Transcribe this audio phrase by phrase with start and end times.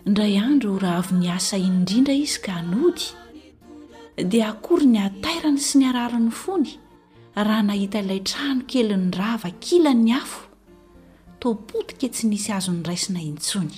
[0.08, 3.04] ndray andro raha avniasa iindrindra izy ka nody
[4.16, 6.68] di akory ny atairany sy ny arariny fony
[7.36, 10.42] raha nahita ilay trano kely n'ny rava kila ny afo
[11.40, 13.76] topotika tsy nisy azonyraisina intsony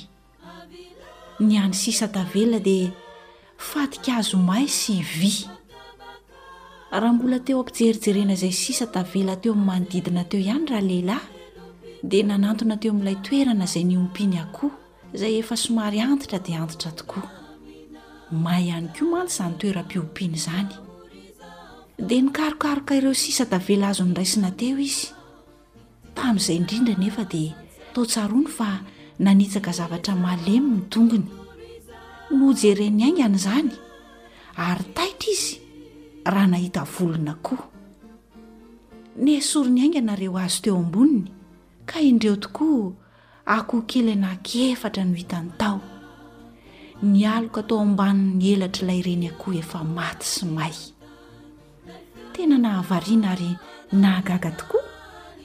[1.43, 2.91] ny any sis tavela di
[3.59, 11.21] faik azomahy sy vyrahambola teo ampijerijerena zay ss tetom'noino
[12.02, 14.70] di nanantona teo ami'ilay toerana zay niompiny akoho
[15.15, 17.29] izay efa somary antitra dia antitra tokoa
[18.32, 20.71] mahay ihany koa mantsy zany toeram-piompiany zany
[22.09, 25.10] dia nikarokaroka ireo sisa davelazo n'raisina teo izy
[26.16, 27.52] tamin'izay indrindra nefa dia
[27.95, 28.80] taotsarony fa
[29.21, 31.28] nanitsaka zavatra malemi ny tongony
[32.37, 33.68] mojeren'ny aingany zany
[34.56, 35.60] ary taitra izy
[36.24, 37.65] raha nahita volona koha
[39.21, 41.28] ny sori ny ainganareo azy teo amboniny
[41.91, 42.93] ka indreo tokoa
[43.46, 45.80] akohokely anahakefatra no hitany tao
[47.02, 50.74] ny aloko atao ambanin'ny elatra ilay reny akoho efa maty sy may
[52.33, 53.51] tena nahavariana ary
[54.02, 54.83] nahagaga tokoa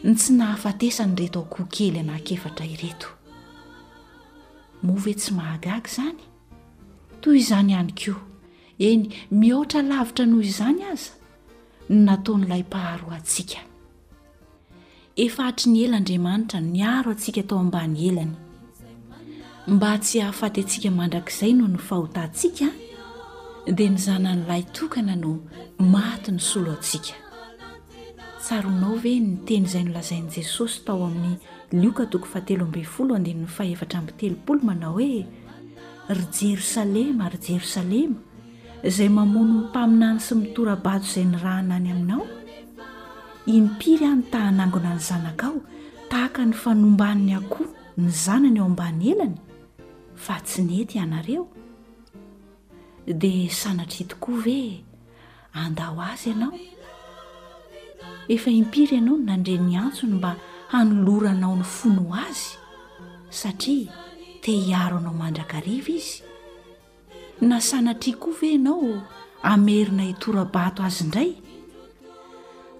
[0.03, 3.09] ny tsy nahafatesany reto akoho kely anankefatra ireto
[4.85, 6.23] mov e tsy mahagaga izany
[7.21, 8.13] toy izany ihany ko
[8.89, 9.03] eny
[9.39, 11.11] mihoatra lavitra noho izany aza
[12.05, 13.61] natao n'ilay mpaharoa atsika
[15.23, 18.33] efa hatry ny elaandriamanitra niaro atsika atao ambany elany
[19.73, 22.65] mba tsy hahafaty antsika mandrakizay no ny fahotantsika
[23.77, 25.31] dia ny zana n'ilay tokana no
[25.79, 27.13] maty ny solo atsika
[28.43, 31.35] tsaroanao ve ny teny izay nolazain'n'i jesosy tao amin'ny
[31.81, 35.25] lioka toko faateloambyfolo ndnfaefatra telool manao hoe
[36.17, 38.17] ry jerosalema ary jerosalema
[38.87, 42.23] izay mamono ny mpaminany sy mitorabato izay ny rahanany aminao
[43.45, 45.61] impiry a ny tahanangona ny zanaka ao
[46.09, 49.37] tahaka ny fanombany akoha ny zanana eo amban'ny elany
[50.17, 51.45] fa tsy nety ianareo
[53.05, 54.81] dia sanatry tokoa ve
[55.53, 56.57] andao azy ianao
[58.33, 60.31] efa impiry ianao no nandre ny antsony mba
[60.73, 62.57] hanoloranao ny fonoa azy
[63.29, 63.93] satria
[64.41, 66.23] te hiaro anao mandrakariva izy
[67.45, 69.05] na sanatry koa ve ianao
[69.43, 71.44] amerina hitorabato azy ndray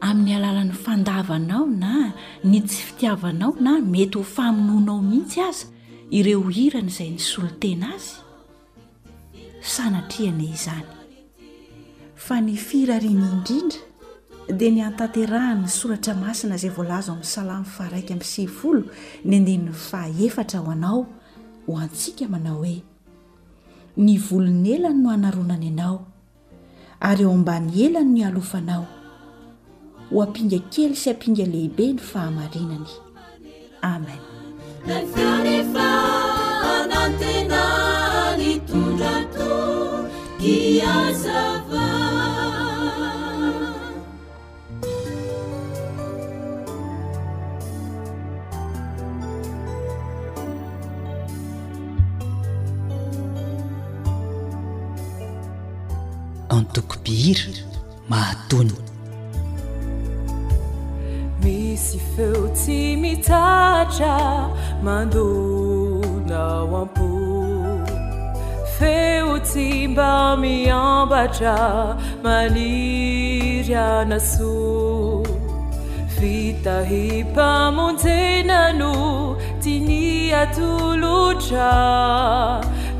[0.01, 2.11] amin'ny alalan'ny fandavanao na
[2.43, 5.67] ny tsy fitiavanao na mety ho famonoanao mihitsy aza
[6.17, 8.11] ireo hirana izay ny solotena azy
[9.73, 10.87] sanatriane izany
[12.25, 13.79] fa ny firarian' indrindra
[14.57, 18.81] dia ny antanterahany soratra masina izay voalaza oamin'ny salamy faraika am'siy folo
[19.27, 20.99] ny andeni'ny fahaefatra ho anao
[21.67, 22.77] ho antsika manao hoe
[24.05, 25.97] ny volon'elany no hanaronany anao
[27.09, 28.83] ary eo ambany elany ny alofanao
[30.11, 32.91] ho ampinga kely sy ampinga lehibe ny fahamarinany
[33.93, 34.33] amennd
[71.37, 71.57] tra
[72.23, 74.51] maniryana so
[76.19, 78.93] vita hi mpamonjena no
[79.63, 81.69] tyniatolotra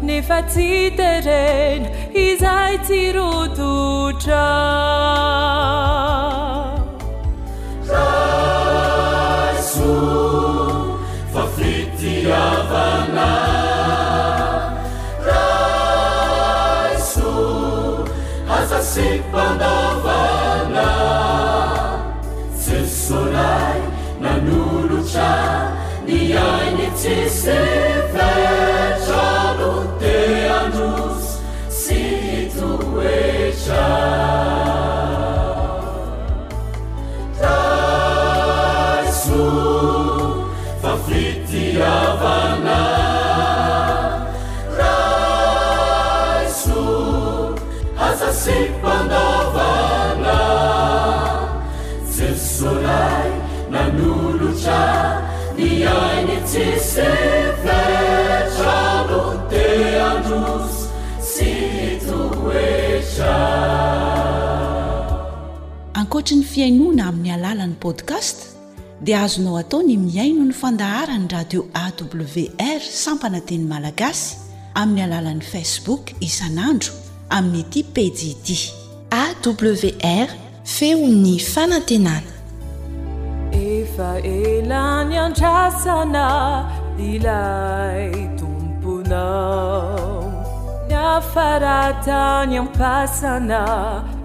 [0.07, 1.88] nefa tsyterena
[2.25, 4.45] izay tirototra
[19.35, 21.99] 方啦
[22.63, 23.75] 这 s 来
[24.19, 25.19] 那努 lc
[26.05, 26.41] 你要
[26.77, 27.51] 你 s
[65.94, 68.38] ankoatry ny fiainoana amin'ny alalan'i podkast
[69.01, 74.38] dia azonao atao ny miaino ny fandaharani radio awr sampanateny malagasy
[74.75, 76.94] amin'ny alalan'i facebook izanandro
[77.30, 78.57] amin'ny aty pedidi
[79.12, 80.30] awr
[80.63, 82.33] feony fanantenana
[86.97, 90.00] dilai tumpunao
[90.92, 93.62] nafaratan yanpasana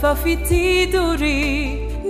[0.00, 1.48] fafitiduri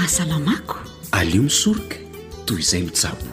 [0.07, 0.87] ak
[1.19, 1.99] aleo misoroka
[2.47, 3.27] toy izay misabo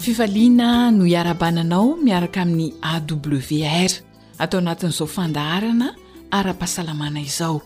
[0.00, 3.92] fifaliana no iarabananao miaraka amin'ny awr
[4.40, 5.88] atao anatin'izao fandaharana
[6.36, 7.56] ara-pahasalamana izao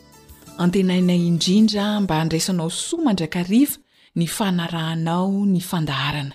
[0.58, 3.76] antenainay indrindra mba handraisanao soa mandrakariva
[4.18, 6.34] ny fanarahanao ny fandaharana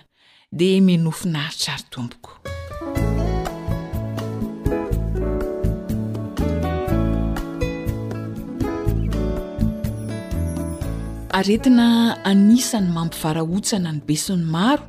[0.58, 2.40] dia menofina ary tsary tompoko
[11.38, 14.84] aretina anisany mampivarahotsana ny besiny maro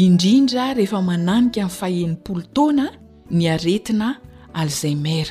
[0.00, 2.86] indrindra rehefa mananika amin'ny fahen'nimpolo taoana
[3.38, 4.08] ny aretina
[4.60, 5.28] alzeimer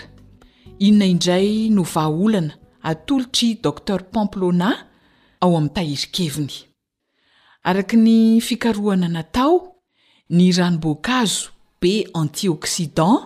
[0.85, 2.53] inona indray novahaolana
[2.89, 4.69] atolotra dokter pamplona
[5.43, 6.53] ao amin'ny tahirikeviny
[7.69, 9.55] araka ny fikarohana natao
[10.35, 11.43] ny ranomboankazo
[11.81, 13.17] be antioksidan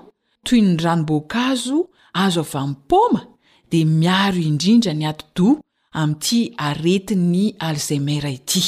[0.46, 1.78] toy ny ranomboakazo
[2.24, 3.22] azo avyn poma
[3.70, 5.48] dia miaro indrindra ny ato-do
[5.94, 8.62] amity aretiny alzeimera ity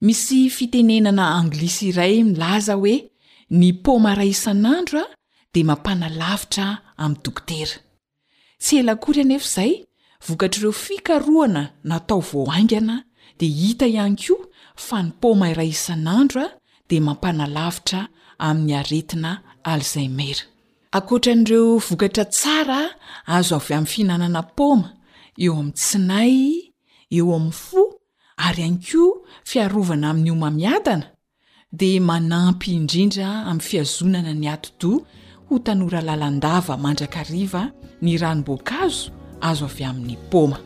[0.00, 2.94] misy fitenenana anglisy iray milaza hoe
[3.58, 5.10] ny poma iray isan'andro a
[5.54, 6.66] de mampanalavitra
[7.02, 7.78] am dokotera
[8.62, 9.72] tsy elakory an efaizay
[10.26, 12.94] vokatr'ireo fikaroana natao vo angana
[13.38, 14.34] dia hita ihany ko
[14.86, 16.54] fa ny poma iray isan'andro a
[16.88, 18.00] dia mampanalavitra
[18.46, 19.30] ami'ny aretina
[19.72, 20.42] alzeimera
[20.96, 22.80] akoatran'ireo vokatra tsara
[23.36, 24.88] azo avy am fihinanana poma
[25.44, 26.36] eo amin'n tsinay
[27.16, 27.82] eo amin'ny fo
[28.46, 29.02] ary an ko
[29.48, 31.08] fiarovana amin'ny omamiadana
[31.80, 34.92] dia manampy indrindra amin'ny fiazonana ny atodo
[35.48, 37.62] ho tanora lalandava mandrakariva
[38.04, 39.02] ny ranomboakazo
[39.48, 40.58] azo avy amin'ny poma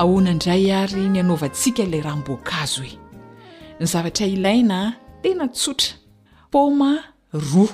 [0.00, 2.94] ahona indray ary ny anaovantsika ilay rahm-boakazo e
[3.80, 4.78] ny zavatra ilaina
[5.22, 5.90] tena tsotra
[6.54, 6.90] poma
[7.38, 7.68] roa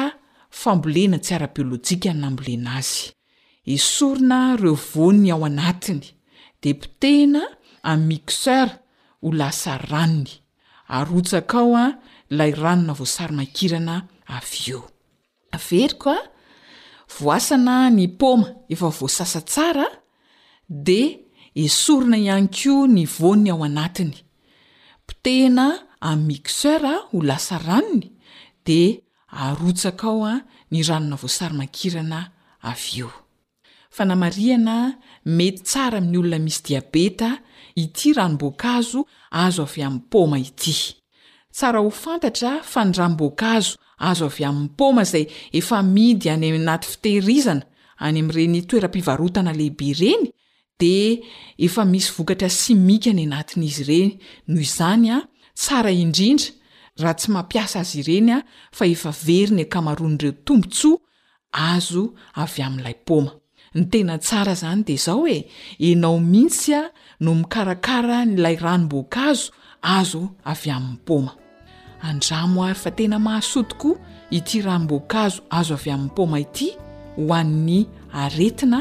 [0.60, 2.98] fambolena tsi arabiôlôjika nynambolena azy
[3.74, 6.02] esorona reo vony ao anatiny
[6.62, 7.42] de pitena
[7.90, 8.74] an'nymixera
[9.22, 10.30] ho lasa ranny
[10.96, 11.86] arotsak ao a
[12.38, 13.94] lay ranona voasarmankirana
[14.36, 14.80] aveeo
[15.66, 16.20] veriko a
[17.18, 19.86] voasana ny poma efa voasasa tsara
[20.88, 21.00] de
[21.64, 24.16] esorona ihany ko ny vony ao anatiny
[25.08, 25.68] ptena
[26.10, 28.06] am'y mixeura ho lasa ranony
[28.64, 28.80] de
[29.44, 30.34] arotsaka ao a
[30.72, 32.20] ny ranona voasarymankirana
[32.70, 33.10] avy io
[33.94, 34.76] fa namariana
[35.36, 37.30] mety tsara aminny olona misy diabeta
[37.82, 39.00] ity ranomboakazo
[39.44, 40.76] azo avy am'y poma ity
[41.56, 43.74] tsara ho fantatra fa ny ram-boakazo
[44.10, 45.24] azo avy amin'ny poma zay
[45.58, 47.64] efa midy any amianaty fitehirizana
[48.06, 50.24] any amreny toera-pivarotana lehibereny
[50.78, 51.20] de
[51.58, 54.10] efa misy vokatra si mika ny anatin'izy ireny
[54.48, 55.20] noho izany a
[55.60, 56.50] tsara indrindra
[57.00, 58.38] raha tsy mampiasa azy ireny a
[58.76, 60.98] fa efa veriny akamaroan'ireo tombotsoa
[61.68, 62.02] azo
[62.42, 63.32] avy amin'n'ilay poma
[63.76, 65.38] ny tena tsara zany dea zao oe
[65.88, 66.82] enao mihitsy a
[67.22, 69.50] no mikarakara nylay ranomboankazo
[69.98, 71.32] azo avy amin'ny poma
[72.06, 73.90] adramoary fa tena mahasotiko
[74.36, 76.68] ity ranmboankazo azo avy amin'ny poma ity
[77.18, 77.78] hoann'ny
[78.22, 78.80] aretina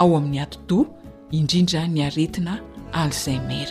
[0.00, 0.95] ao amin'ny atodo
[1.34, 2.60] indrindra ny aretina
[2.94, 3.68] alzeimer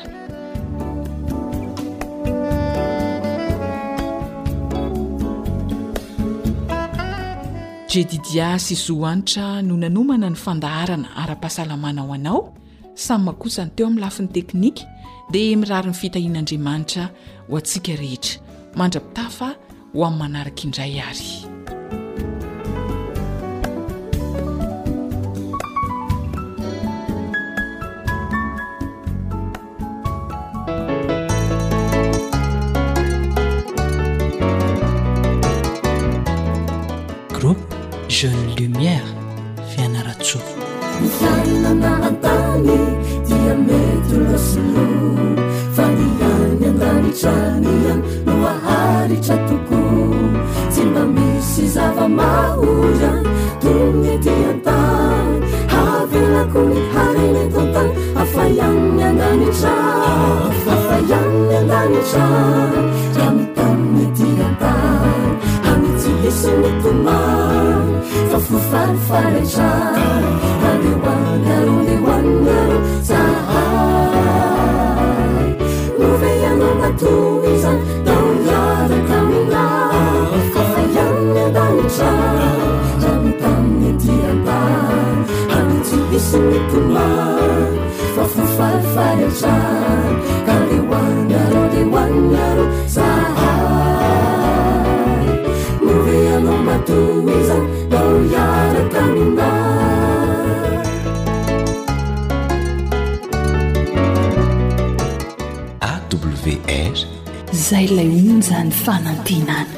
[7.93, 12.53] jedidia syzoanitra no nanomana ny fandaharana ara-pahasalamanao anao
[12.95, 14.83] samy makosany teo amin'ny lafin'ny teknika
[15.31, 17.05] dia mirary ny fitahian'andriamanitra
[17.49, 18.39] ho antsika rehetra
[18.75, 19.49] mandra-pitafa
[19.95, 21.29] ho amin'ny manaraka indray ary
[38.17, 38.64] 深定
[69.37, 70.64] 回 ش
[107.69, 109.69] zay lay onjany fanantinany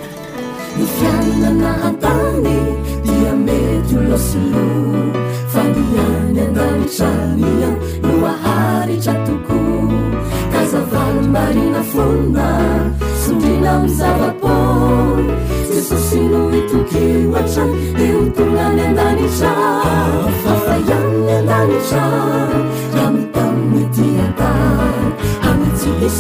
[0.78, 2.56] myfiainanahantany
[3.06, 4.62] dia mety olosio
[5.54, 7.70] fandiany andanitraia
[8.06, 9.60] no aharitra toko
[10.54, 12.50] kazavay marina fonda
[13.24, 14.56] sodinao zavapo
[15.72, 17.66] jesosy no itokeoatra
[17.98, 19.36] di otonay danit
[20.44, 22.06] faiay anit ra
[23.16, 25.10] mi taminy tiantany
[25.50, 26.14] amis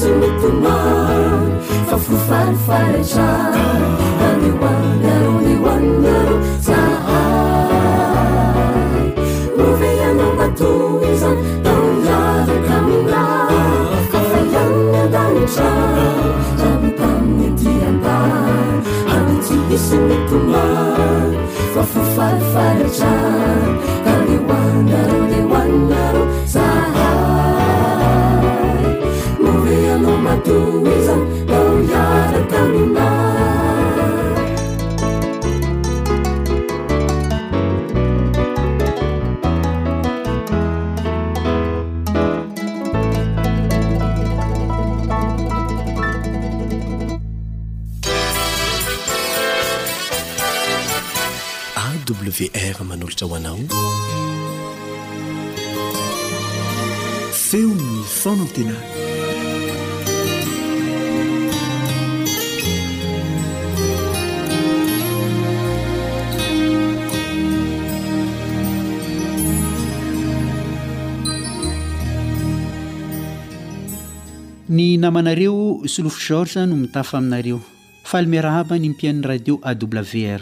[75.08, 77.62] amanareo solofo george no mitafa aminareo
[78.04, 80.42] falme rahaba ny mpiain'ny radio awr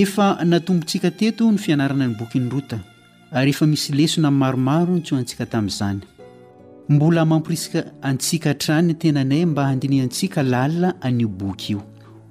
[0.00, 2.78] efa natombontsika teto ny fianarana ny boki nyrota
[3.32, 6.00] ary efa misy lesona ymaromaro nytso antsika tamin'izany
[6.88, 11.82] mbola mampirisika antsika tranyny tenanay mba handiniantsika lalia anio boky io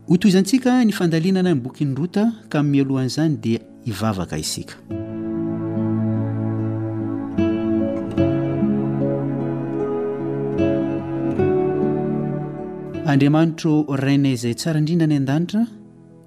[0.10, 4.74] ho toizantsika ny fandalinana ny bokinyrota ka nmialohanyizany dia ivavaka isika
[13.16, 13.72] andriamanitro
[14.04, 15.62] rainay zay tsara indrindra any an-danitra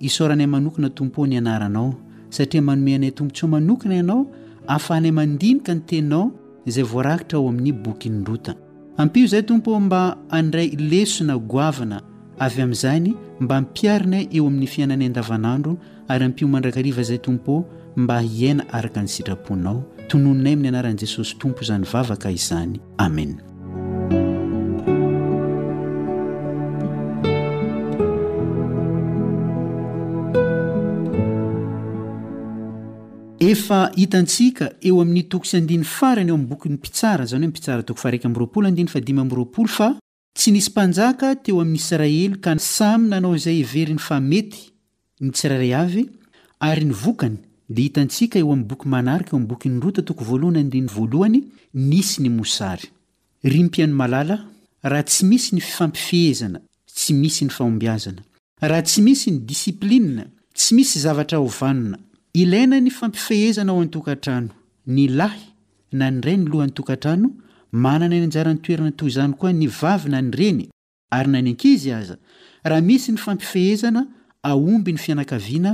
[0.07, 1.89] isoranay manokana tompo o ny anaranao
[2.37, 4.21] satria manomeanay tompo ts o manokana ianao
[4.75, 6.25] aafa hanay mandinika ny teninao
[6.71, 8.53] izay voarakitra ao amin'ny boky ny drota
[9.03, 10.01] ampio izay tompo mba
[10.39, 11.99] andray lesona goavana
[12.45, 13.11] avy amin'izany
[13.43, 15.73] mba mpiarinay eo amin'ny fiainanay an-davanandro
[16.13, 17.61] ary ampio mandrakariva zay tompoo
[18.03, 19.79] mba hiaina araka ny sitraponao
[20.11, 22.77] tonononay amin'ny anaran'i jesosy tompo zany vavaka izany
[23.09, 23.33] amen
[33.51, 37.25] efa hitantsika eo amin'ny tokosy andiny farany eo am'yboki mpitsara
[40.49, 41.09] nisy na
[41.45, 44.61] teo ain'y israely ka samy nanao zay everiny famety
[45.21, 45.91] nytsirar
[46.61, 46.93] kany
[47.75, 48.89] hinik eo'yboky
[52.69, 54.39] aky nsy nayiana
[54.93, 56.59] rah tsy misy ny fifampifehezana
[56.97, 58.13] tsy misy ny fhombiaza
[58.67, 60.25] ah tsy misy ny disipliia
[60.59, 61.41] tsy misy zavtraa
[62.41, 64.51] ilaina ny fampifehezana ao an'ntokatrano
[64.87, 65.41] ny lahy
[65.93, 67.29] na nyray nyloan'nytoatrano
[67.85, 69.67] manana yaranytoernato zny koa ny
[70.07, 70.65] yna ny reny
[71.23, 72.09] yna ny an az
[72.65, 74.03] aha misy ny fampifehezana
[74.51, 75.73] aomby ny fianakaviana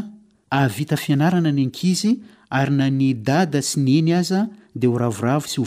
[0.50, 2.00] avita fianarana ny ankiz
[2.50, 4.86] ary nany dada sy ny eny aza d
[5.46, 5.60] sy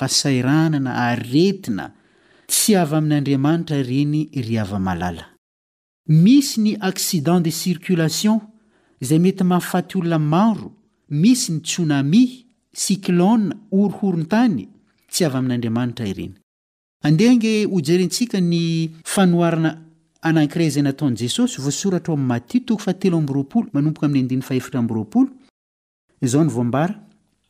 [0.10, 1.90] iainany tnna
[2.60, 5.26] sy vy amin'nyadriamanitra reny ryalla
[6.24, 8.40] misy ny aksidan de cirkolation
[9.04, 10.70] izay mety mafaty olona maro
[11.10, 13.38] misy mitsonamy sykloa
[13.72, 14.68] orohorontany
[15.14, 16.34] sy ain'aaanraya
[17.04, 19.72] herntsika ny fanoarana
[20.22, 21.62] anakireyzaynataon' jesosy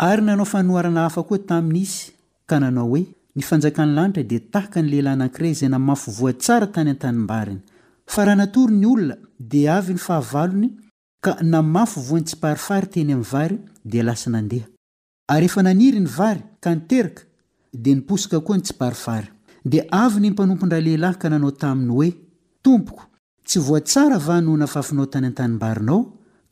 [0.09, 2.11] ay nanao fanorana haa oa tain'iza
[3.71, 7.59] n'ylnadanyleilahyaarznamafatsara tany atanymbainy
[8.17, 10.69] raha natory ny olona de avyny fahavalony
[11.23, 13.57] ka namafo voany tsiparifary teny amin'ny vary
[13.91, 14.67] dia lasa nandeha
[15.33, 17.23] ary efa naniry ny vary ka niteraka
[17.83, 19.29] dia niposika koa ny tsiparifary
[19.71, 22.09] dia avy ny mpanompondraha lehilahy ka nanao taminy hoe
[22.65, 23.03] tompoko
[23.47, 25.99] tsy voa tsara va no nafafinao tany an-tanymbarinao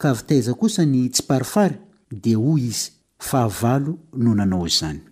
[0.02, 1.76] ka vitaiza kosa ny tsyparifary
[2.24, 2.88] dia hoy izy
[3.20, 5.12] fahavalo no nanao izanydt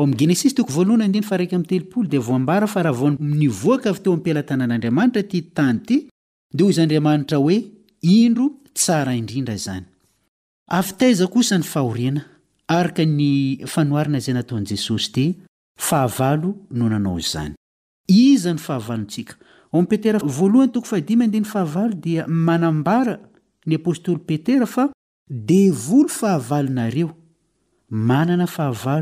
[0.00, 6.66] oa'y geneisy toko voalohany andindra fa raiky ami'ny telopolo di vmbara fa rahavookavteo ampilatanan'andriamanitra tyo
[6.84, 7.56] anriamanitra oe
[8.18, 9.12] inro siinda
[13.06, 15.26] yyoaina zay nataon esosy
[15.90, 17.54] havao no nanao zany
[18.08, 22.14] nyahavaonsikaetera voalohany toko fahiiny fahavao di
[22.48, 23.14] manambara
[23.68, 24.68] ny apôstoly petera o
[26.20, 26.82] han
[27.90, 28.96] matetika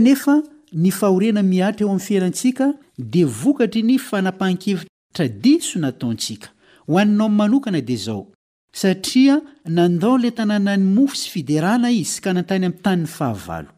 [0.00, 6.48] nefa nifahorena miatra eo amy fierantsika dia vokatry ny fanapahankevitra diso nataontsika
[6.86, 8.26] ho aninao am manokana di zao
[8.72, 13.68] satria nandao lay tanànany mofo sy fiderahna izy ka nantany am tanyny fahavalo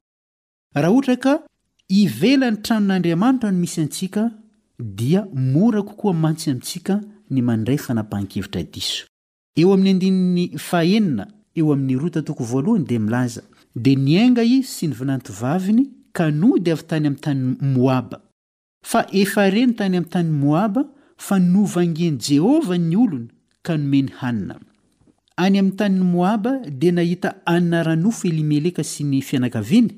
[0.75, 1.33] raha ohatra ka
[1.89, 4.29] hivelany tranon'andriamanitra no misy antsika
[4.83, 6.95] dia mora kokoa mantsy amintsika
[7.35, 8.99] ny mandray fanapahankevitra diso
[9.61, 11.25] eo amin'ny andini'ny fahenina
[11.59, 12.53] eo amin'ny rotatokovh
[12.89, 13.43] di milaza
[13.85, 15.83] dia niainga izy sy ny vinantovaviny
[16.17, 18.17] ka no di avy tany ami'ny tanyy moaba
[18.91, 20.83] fa efa reny tany ami'y tany moaba
[21.27, 23.29] fa novangeny jehovah ny olony
[23.67, 24.57] ka nomeny hanina
[25.45, 29.91] any ami'y tany'ny moaba dia nahita anina ra-nofo elimeleka sy ny fianakaviany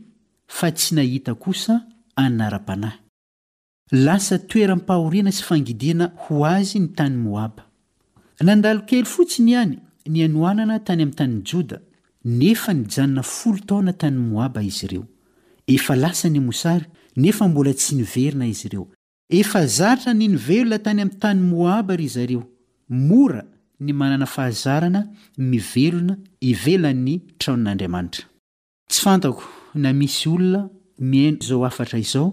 [0.59, 1.81] fa tsy nahita kosa
[2.17, 3.04] anyna ra-panahy
[3.93, 4.39] z
[8.39, 9.77] toanandalo kely fotsiny ihany
[10.09, 11.79] nianoanana tany ami'y tany joda
[12.25, 15.05] nefa nijanona folo taona tany moaba izy ireo
[15.67, 16.85] efa lasa nymosary
[17.17, 18.89] nefa mbola tsy niverina izy ireo
[19.31, 22.43] efa zaotra ninivelona tany ami'ytany moaba ry zareo
[22.89, 23.45] mora
[23.81, 25.01] ny manana fahazarana
[25.39, 28.25] mivelona ivelan'ny traonin'andriamanitra
[28.91, 29.43] tsy fantako
[29.75, 30.69] na misy olona
[30.99, 32.33] miaino zao afatra izao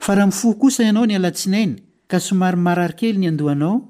[0.00, 1.76] fa raha mifoh kosa ianao ny alatsinainy
[2.08, 3.88] ka somarymararikely ny andohanao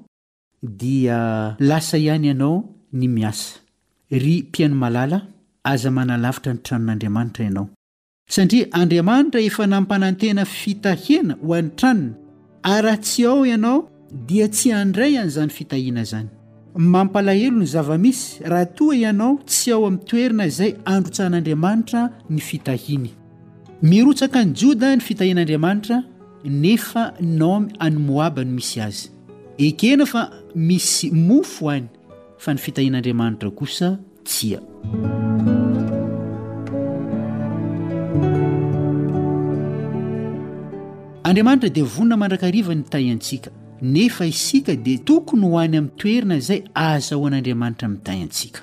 [0.63, 3.59] dia lasa ihany ianao ny miasa
[4.11, 5.21] mpiaiomala
[5.63, 7.69] aza manalavitra ny tranon'andriamanitra ianao
[8.71, 12.13] andriamanitra efa nampanantena fitahana ho an'ny tranona
[12.63, 13.89] ara tsy ao ianao
[14.27, 16.29] dia tsy andray an'izany fitahiana zany
[16.75, 23.16] mampalahelo ny zavamisy raha toa ianao tsy ao ami'ny toerina izay androtsan'andriamanitra ny fitahiny
[23.81, 26.01] mirotsaka ny joda ny fitahin'andriamanitra
[26.45, 29.09] nefa nao any moaby ny misy azy
[29.57, 30.23] ekena fa
[30.55, 31.85] misy mofo any
[32.39, 34.59] fa ny fitahin'andriamanitra kosa tsia
[41.29, 46.63] andriamanitra dia vonina mandrakariva ny tayantsika nefa isika dia tokony ho any amin'ny toerina izay
[46.73, 48.61] aza hoan'andriamanitra mitayantsika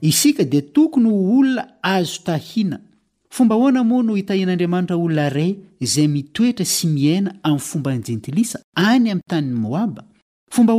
[0.00, 2.80] isika dia tokony hoolona azo tahiana
[3.30, 8.60] fomba hoana moa no hitaian'andriamanitra olona ray zay mitoetra sy miaina ami'ny fomba ny jentilisa
[8.74, 9.98] ay am'tayab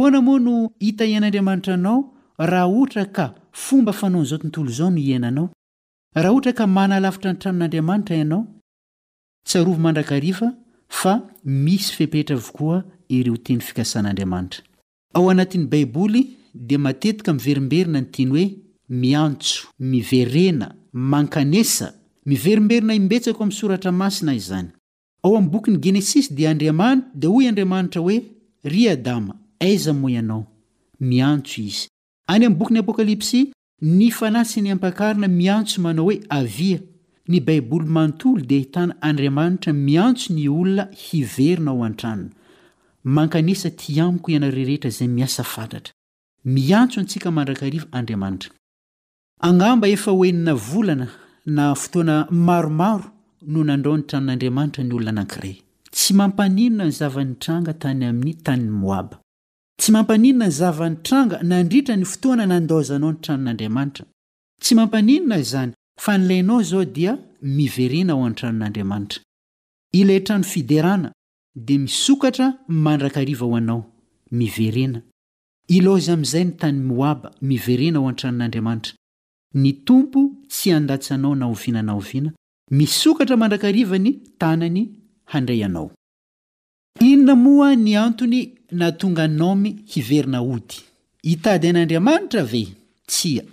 [0.08, 5.50] ona moano hita ian'andriamanitra anao aha ohtr k fomba fanaonzaottolzao no inanoh
[6.58, 8.54] k manalafitra nytranon'andriamanitraiaao
[9.46, 9.64] sy
[11.98, 12.84] fepetra va
[13.34, 18.46] otenyfiksn'adamnray baiboly d matetika mverimberina ny teny hoe
[19.02, 20.74] iantso miverena
[21.14, 21.97] ankanesa
[22.28, 24.68] miverimberina imbetsako amy soratra masina aiyzany
[25.24, 28.18] ao am bokiny genesisy dia andriamanita dia oy andriamanitra hoe
[28.72, 29.34] ry adama
[29.66, 30.44] aiza moa ianao
[31.10, 31.86] miantso izy
[32.38, 33.42] ny am boki'ny apokalypsy
[33.82, 36.80] ny fanasi ny ampakarina miantso manao hoe avia
[37.32, 42.30] ny baiboly mantolo di hitany andriamanitra miantso ny olona hiverina aoantranon
[43.50, 45.40] nksa tiamiko iarerehetra zyas
[51.52, 53.04] na fotoana maromaro
[53.54, 55.56] nonandrao nytranon'andriamanitra ny olona anakiray
[55.96, 59.16] tsy mampaninoa ny zavanitranga tany amiy tany moaba
[59.80, 64.04] tsy mampaninaa ny zavani tranga nandritra ny fotoana nandozanao ny tranon'andriamanitra
[64.64, 65.72] tsy mampaninana zany
[66.04, 67.14] fa nilainao zao dia
[67.60, 69.20] miverena hao antranon'andriamanitra
[70.00, 71.10] ilatrano fiderana
[71.56, 72.48] d misokatra
[72.86, 73.80] mandrakariva hoanao
[74.40, 75.02] miverea
[75.78, 78.94] iloz amzay ny tany moaba miverena ho antranon'andriamanitra
[87.00, 88.42] inona moa ny antony
[88.80, 90.78] natonga nomy hiverina ody
[91.32, 92.68] itady an'andriamanitra ve
[93.08, 93.44] tsia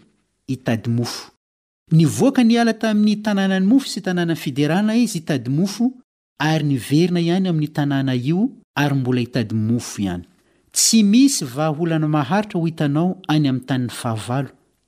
[0.49, 1.31] itady mofo
[1.93, 5.93] nivoaka niala tamin'ny tanàna ny mofo sy tanànany fiderana izy hitady mofo
[6.38, 8.40] ary niverina ihany ami'y tanàna io
[8.83, 10.25] ary mbola hitady mofo ihany
[10.75, 14.49] tsy misy vahholana maharitra ho hitanao any amiy tanyn'ny fahavalo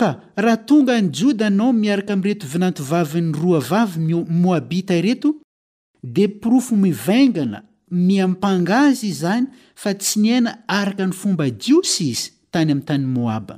[0.00, 0.08] ka
[0.44, 3.98] raha tonga any joda nao miaraka amreto vinantovaviny roavavy
[4.42, 5.28] moabita reto
[6.14, 7.58] dea pirofo mivaingana
[8.06, 9.46] miampanga azy zany
[9.82, 13.54] fa tsy niaina araka ny fomba jiosy izy tany amy tany moaba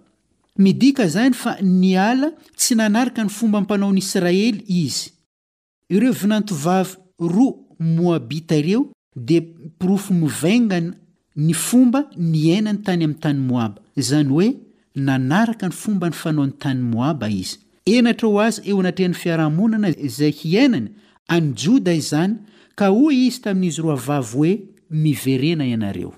[0.66, 5.06] midika zany fa niala tsy nanaraka ny fomba mpanaony israely izy
[5.94, 6.94] ireo vinantovavy
[7.34, 7.46] ro
[7.96, 8.82] moabita ireo
[9.28, 9.42] dea
[9.78, 10.90] pirofo mivaingana
[11.46, 12.00] ny fomba
[12.34, 14.48] niainany tany amytany moaba zany oe
[14.94, 20.30] nanaraka ny fomba ny fanaony tany moaba izy enatra ho azy eo anatrehany fiarahamonana zay
[20.32, 20.88] hiainany
[21.28, 22.34] any joda izany
[22.78, 24.52] ka oy izy taminizy roa vavy hoe
[24.90, 26.14] miverena ianareo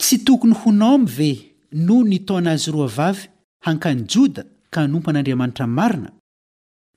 [0.00, 3.28] tsy tokony ho nao myve no nitaonaazy roavavy
[3.64, 6.10] hankany joda ka nompo an'andriamanitra marina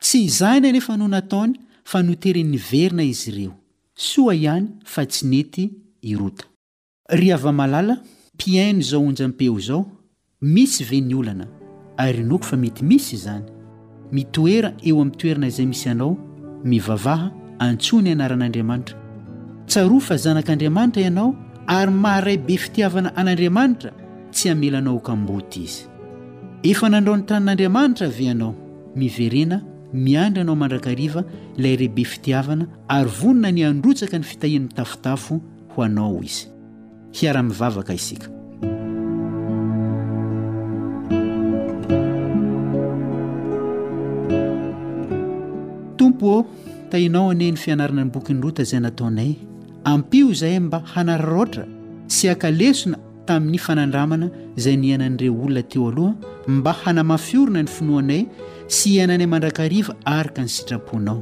[0.02, 3.58] tsy izany anefa no nataony fa noteren niverina izy ireo
[10.42, 11.46] misy ven'ny olana
[12.02, 13.44] ary noko fa mety misy izany
[14.18, 16.16] mitoera eo amin'nytoerana izay misy ianao
[16.72, 17.28] mivavaha
[17.62, 18.98] antsony anaran'andriamanitra
[19.70, 21.28] tsaroa fa zanak'andriamanitra ianao
[21.78, 23.92] ary maharaybe fitiavana an'andriamanitra
[24.34, 25.84] tsy hamelanao hokam-boty izy
[26.72, 28.52] efa nandrao ny tanin'andriamanitra avy anao
[29.04, 29.60] miverena
[30.08, 31.22] miandry anao mandrakariva
[31.64, 32.66] lay reibe fitiavana
[32.98, 35.38] ary vonina ny androtsaka ny fitahianynitafotafo
[35.74, 36.48] ho anao izy
[37.18, 38.41] hiara-mivavaka isika
[46.92, 49.32] tainao anie ny fianarana ny boki ny rota izay nataonay
[49.94, 51.66] ampio izahay mba hanaroroatra
[52.16, 53.00] sy akalesona
[53.30, 54.28] tamin'ny fanandramana
[54.60, 56.14] izay ny hananireo olona teo aloha
[56.58, 58.22] mba hanamafiorona ny finoanay
[58.78, 61.22] sy hiainanay mandrakariva araka ny sitraponao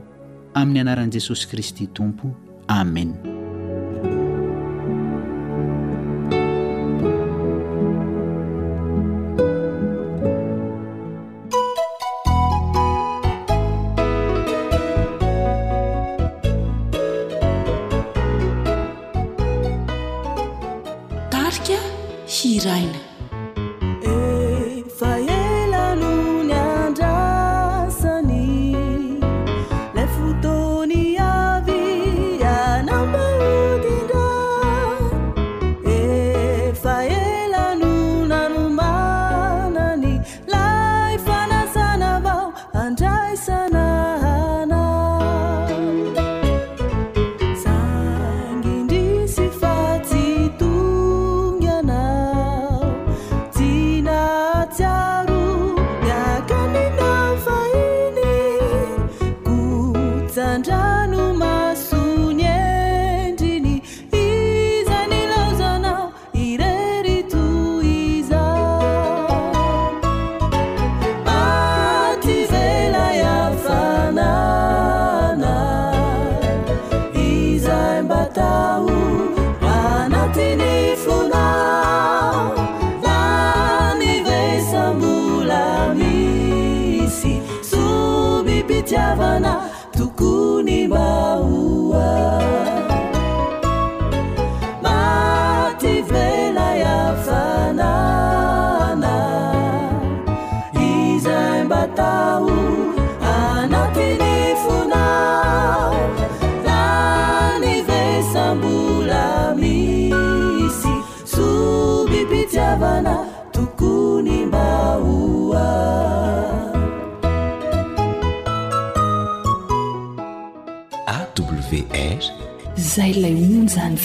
[0.61, 2.33] amin'ny anaran'i jesosy kristy tompo
[2.79, 3.28] amena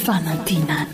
[0.05, 0.87] 抓了地难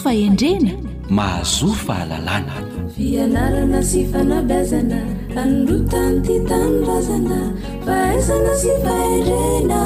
[0.00, 0.72] faendrena
[1.16, 2.56] mahazo fa alalàna
[2.94, 4.98] fianarana sy fanabazana
[5.42, 7.38] anorotany ty tanorazana
[7.84, 9.80] fa haizana sy fahendrena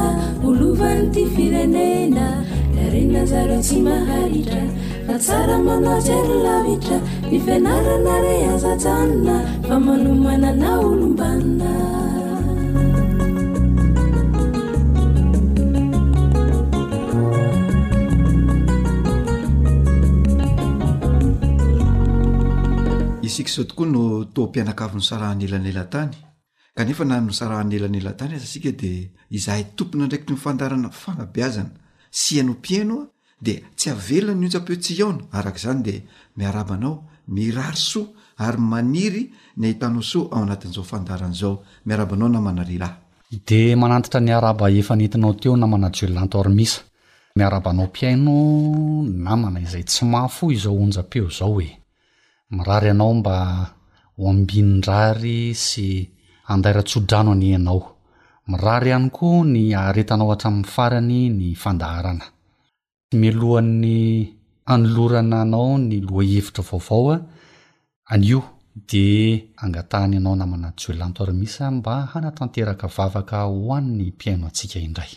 [0.46, 2.26] olovany ty firenena
[2.86, 4.62] arenazara sy maharitra
[5.10, 6.98] fatsara manatsyrylavitra
[7.30, 11.72] nifianarana re azatjanona fa manomana ana olombanina
[23.56, 26.10] zao tokoa no tm-pianakav no saraanelanelatany
[26.76, 31.64] kefa nao sahnelnetany ska dezaytompona draky fandaana fanaana
[32.10, 32.98] sy naopano
[33.40, 38.00] de tsy avelna nyj-peo tsy aona aany deiaanaomiay so
[38.46, 39.24] aryaniry
[39.56, 42.52] ny aitn so aanat'zaofandanzaoiaaonaa
[43.48, 46.80] de anaitra ny araba efa netinao teo namana jllantrmisa
[47.36, 48.32] miarabanao piaino
[49.26, 51.68] namana izay tsy mafo izaooja-eoaoe
[52.50, 53.36] mirary ianao mba
[54.18, 56.06] hoambinyrary sy
[56.52, 57.82] andaira-tso-drano any anao
[58.50, 62.26] mirary ihany koa ny aaretanao hatramin'ny farany ny fandaharana
[63.08, 63.96] tsy milohan'ny
[64.72, 67.16] anolorana anao ny loa hevitra vaovaoa
[68.14, 68.40] anio
[68.90, 69.06] de
[69.64, 75.12] angatahany ianao namanatjyoelanto ary misa mba hanatanteraka vavaka hoan 'ny mpiaino atsiaka indray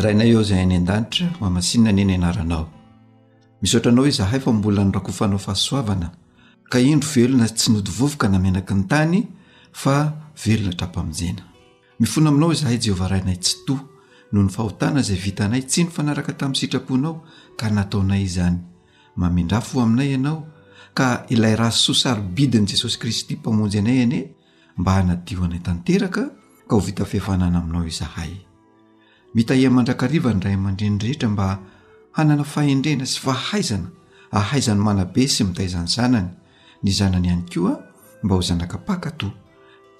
[0.00, 2.66] rainay ao zay any andanitra hoamasinna nye ny anaranao
[3.62, 6.10] misotra anao izahay fa mbola norakofanao fahasoavana
[6.70, 9.18] ka indro velona tsy nodivovoka namenaky ny tany
[9.82, 9.94] fa
[10.44, 11.42] velona tapamijena
[12.00, 13.74] mifona aminao zahay jehovah rainay tsy to
[14.32, 17.14] noho ny fahotana zay vitanay tsy nyfanaraka tamin'ny sitraponao
[17.56, 18.58] ka nataonay zany
[19.16, 20.46] mamendrafo aminay ianao
[20.94, 24.14] ka ilay raha so sarybidin' jesosy kristy mpamonjy anay an
[24.78, 26.22] mba anadio anay tanteraka
[26.68, 28.49] ka ho vita fehafanana aminao zahy
[29.34, 31.48] mitaia mandrakarivany ray aman-dreny rehetra mba
[32.18, 33.88] hanana faendrena sy fa haizana
[34.38, 36.30] ahaizany manabe sy mitaizany zanany
[36.84, 37.74] ny zanany ihany koa
[38.22, 39.28] mba ho zanaka pakatò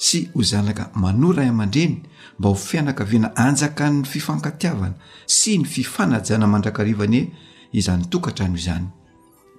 [0.06, 1.96] sy ho zanaka mano ray aman-dreny
[2.38, 4.94] mba ho fianakaviana anjaka nny fifankatiavana
[5.36, 7.22] sy ny fifanajana mandrakarivanye
[7.72, 8.86] izany tokatra no izany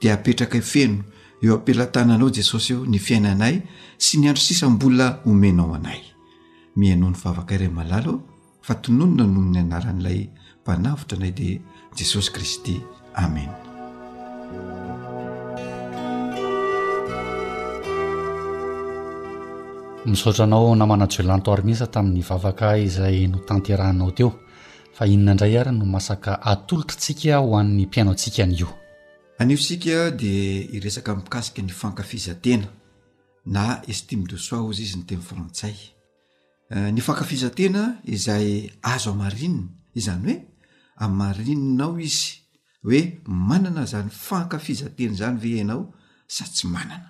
[0.02, 0.98] di apetraka feno
[1.44, 3.56] eo ampilatananao jesosy eo ny fiainanay
[3.98, 6.02] sy ny andro sisa mbola omenao anay
[8.66, 10.20] fa tononona noho ny anaran'ilay
[10.62, 11.58] mpanavitra anay dia
[11.98, 12.76] jesosy kristy
[13.24, 13.50] amen
[20.06, 24.30] misaotranao namana-joelantoarimihsa tamin'ny vavaka izay no tanterahanao teo
[24.96, 28.70] fa inonaindray ary no masaka atolotratsika ho an'ny mpiaino antsika n'io
[29.40, 32.68] aniro sika dia iresaka mikasika ny fankafizatena
[33.46, 35.76] na estime desoi ozy izy ny temi'y frantsay
[36.74, 39.68] Eh, ny fankafizantena izay azo amarinina
[40.00, 40.36] izany hoe
[41.06, 42.30] amarininao izy
[42.86, 45.82] hoe manana zany fankafizanteny zany ve ianao
[46.36, 47.10] sa tsy manana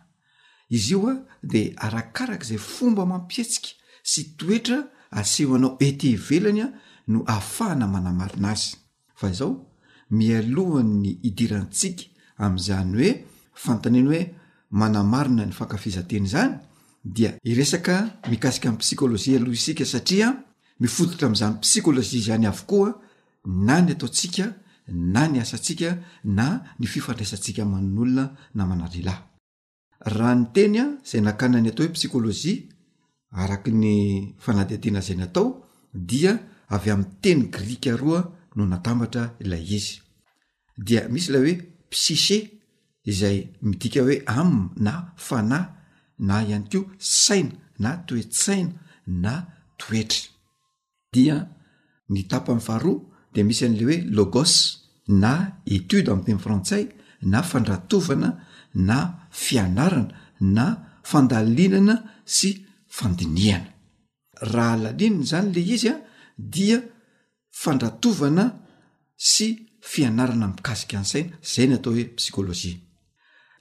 [0.78, 1.14] izy io a
[1.51, 3.70] de arakarak' zay fomba mampietsika
[4.12, 4.78] sy toetra
[5.20, 6.68] aseho anao ete ivelanya
[7.12, 8.74] no ahafahana manamarina azy
[9.20, 9.51] fa izao
[10.18, 12.05] mialohanny idirantsika
[12.45, 13.12] am'zany hoe
[13.64, 14.24] fantaneny hoe
[14.80, 16.53] manamarina ny fankafizateny zany
[17.03, 20.27] da iresaka mikasika amin' psikôlojia aloha isika satria
[20.79, 22.89] mifototra am'zany psikôlojia zany avokoa
[23.45, 24.45] na ny ataontsika
[25.13, 25.89] na ny asatsika
[26.37, 26.47] na
[26.79, 28.25] ny fifandraisantsika man'olona
[28.55, 29.19] na manarilahy
[30.15, 32.63] raha ny tenya zay nakanany atao hoe psikôlojia
[33.41, 36.33] arak ny fanadidiana zay ny atao dia
[36.69, 38.21] avy am'ny teny grika aroa
[38.55, 39.97] no natabatra ilay izy
[40.85, 41.53] dia misy lay oe
[41.91, 42.37] psice
[43.11, 45.80] izay midika hoe am na fana
[46.28, 48.74] na ihany ko saina na toetrsaina
[49.24, 49.36] na
[49.80, 50.24] toetry
[51.13, 51.38] dia
[52.13, 52.99] ny tapo ami'n faroa
[53.34, 54.55] de misy an'le hoe logosy
[55.24, 55.34] na
[55.76, 56.84] etude am'y tem'y frantsay
[57.32, 58.30] na fandratovana
[58.89, 58.99] na
[59.41, 60.13] fianarana
[60.55, 60.65] na
[61.09, 61.95] fandalinana
[62.36, 62.49] sy
[62.97, 63.72] fandinihana
[64.53, 65.95] raha lalinina zany le izy a
[66.53, 66.80] dia
[67.61, 68.45] fandratovana
[69.32, 69.47] sy
[69.91, 72.76] fianarana amkasika n' saina zay ny atao hoe psycolojia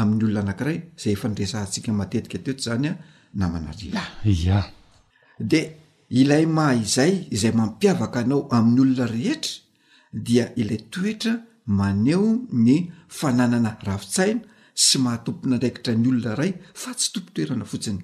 [0.00, 2.92] amin'ny olona anakiray zay efanresaantsika matetika teotsy zanya
[3.34, 4.02] namanarila
[4.58, 4.62] a
[5.50, 5.60] de
[6.20, 9.52] ilay maha izay izay mampiavaka anao amin'ny olona rehetra
[10.12, 11.32] dia ilay toetra
[11.66, 12.24] maneo
[12.64, 12.76] ny
[13.08, 14.40] fananana ravi-tsaina
[14.74, 18.00] sy mahatompona ndraikitra ny olona ray fa tsy tompotoerana fotsiny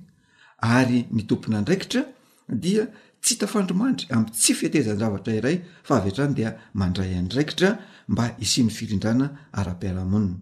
[0.78, 2.00] ary mitompona ndraikitra
[2.48, 2.82] dia
[3.22, 5.56] tsy tafandromandry am' tsy fitezany zavatra iray
[5.86, 6.50] fa avy atrany dia
[6.80, 7.70] mandray andraikitra
[8.12, 9.26] mba isin'ny firindrana
[9.58, 10.36] ara-pilamonina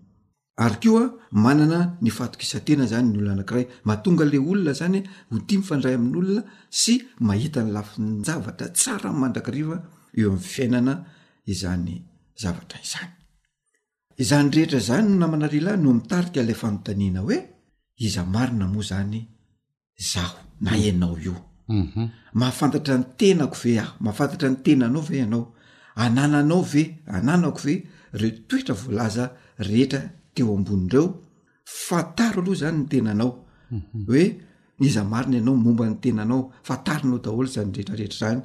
[0.65, 1.13] ary ko a
[1.45, 4.99] manana ny fatokisatena zany ny olona anankiray ma tonga la olona zany
[5.31, 6.43] ho ti myfandray amin'n'olona
[6.81, 6.95] sy
[7.29, 9.77] mahita ny lafin'ny javatra tsara nmandrakiriva
[10.21, 10.95] eo amn'n fiainana
[11.53, 11.89] izany
[12.43, 13.11] zavatra izany
[14.23, 17.39] izany rehetra zany no namanarilahn no mtarika la famotanina hoe
[18.07, 19.19] iza marina moa zany
[20.13, 21.37] zaho na anao io
[21.69, 22.11] Mhm.
[22.35, 25.53] mahafantatra ny tenako ve ah mahafantatra ny tenanao ve ianao
[25.97, 27.75] ananaanao ve ananako ve
[28.21, 29.25] re toetra voalaza
[29.59, 30.01] rehetra
[30.35, 31.07] teo ambon'reo
[31.65, 33.33] fataro aloha zany ny tenanao
[33.71, 34.07] mhm.
[34.09, 34.23] hoe
[34.87, 38.43] iza marina ianao momba ny tenanao fatarinao daholo zany rehetrarehetra zany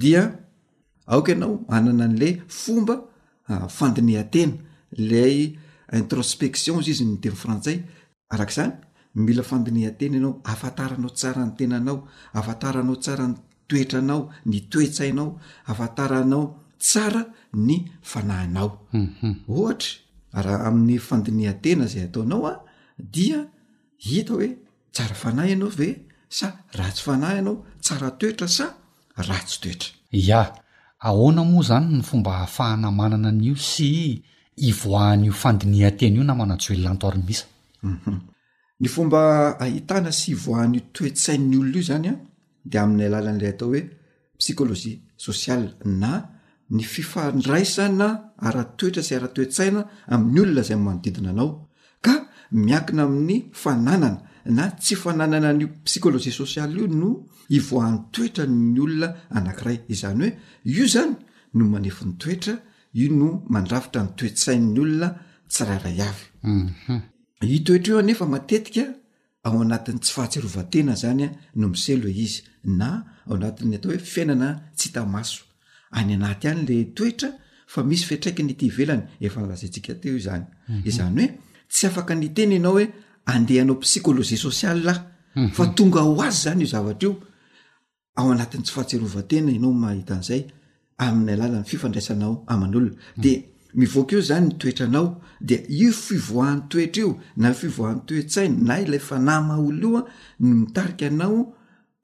[0.00, 0.22] dia
[1.10, 2.28] aoka ianao nana an'la
[2.60, 2.94] fomba
[3.50, 4.56] ah, fandine atena
[5.10, 5.36] lay
[6.00, 7.78] introspection zy izy ny tem' frantsay
[8.32, 8.72] arak'zany
[9.14, 11.98] mila fandinihatena anao afataranao tsara ny tena anao
[12.38, 13.36] afataranao tsara ny
[13.68, 15.28] toetra anao ny toetsa inao
[15.70, 16.42] afataranao
[16.78, 17.22] tsara
[17.66, 17.76] ny
[18.10, 19.32] fanahynao mhm.
[19.56, 19.88] ohatra
[20.44, 22.54] raha amin'ny fandiniantena zay ataonao a
[23.14, 23.38] dia
[24.06, 24.48] hita hoe
[24.94, 25.88] tsara fanahy ianao ve
[26.38, 26.46] sa
[26.78, 28.66] ratsy fanahy anao tsara toetra sa
[29.28, 29.88] ratsy toetra
[30.28, 30.40] ya
[31.08, 33.90] ahoana moa zany ny fomba ahafahana manana anio sy
[34.68, 37.46] ivoahan'io fandinihatena io namana atsy oelonantoari misa
[37.88, 38.14] uu mhm.
[38.80, 42.14] ny fomba ahitana sy ivoahan'ny toetsain'ny olona io zany a
[42.70, 43.82] de amin'ny alalanan'ilay atao hoe
[44.40, 44.94] psikôlojia
[45.26, 45.68] sosialy
[46.02, 46.12] na
[46.74, 48.08] ny fifandraisana
[48.46, 49.80] ara-toetra sy ara-toetsaina
[50.14, 51.48] amin'ny olona zay manodidina anao
[52.04, 52.14] ka
[52.64, 54.10] miakina amin'ny fananana
[54.56, 57.10] na tsy fananana n'o psikôlôjia sosialy io no
[57.58, 60.30] ivoahan'ny toetrany olona anankiray izany hoe
[60.76, 61.12] io zany
[61.56, 62.54] no manefi ny toetra
[63.00, 65.08] io no mandravitra ny toesain'ny olona
[65.52, 66.22] tsiraray avy
[66.54, 67.13] mhm.
[67.42, 68.84] itoetra io anefa matetika
[69.46, 72.40] ao anatin'n' tsy fahatserovatena zany a no miselo e izy
[72.78, 72.90] na
[73.26, 75.40] ao anati'ny atao hoe fiainana tsy hitamaso
[75.98, 77.28] any anaty any le toetra
[77.72, 80.82] fa misy fitraiky nytyvelany efa nlazantsika teo zany mhm.
[80.90, 81.26] izany hoe
[81.74, 82.86] tsy afaka nyteny ianao hoe
[83.32, 84.94] andehanao psikôlojia socialya
[85.36, 85.50] mhm.
[85.56, 87.12] fa tonga ho azy zany io zavatra io
[88.18, 90.42] ao anatin' tsy fahatserovatena ianao mahahitan'zay
[91.04, 93.22] amin'ny alàla ny fifandraisanao aman'olona mhm.
[93.24, 98.76] d mivoaka io zany nytoetra anao de io fivoahn'ny toetra io na fioahn'ny toesain na
[98.84, 100.02] ilay fanamaolo ioa
[100.38, 101.38] no mitaikaanao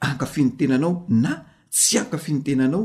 [0.09, 1.31] akafintenanao na
[1.75, 2.85] tsy akafntenanao